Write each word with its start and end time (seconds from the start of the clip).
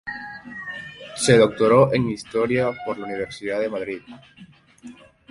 Se 1.15 1.37
doctoró 1.37 1.93
en 1.93 2.09
Historia 2.09 2.71
por 2.87 2.97
la 2.97 3.05
Universidad 3.05 3.59
de 3.59 3.69
Madrid. 3.69 4.01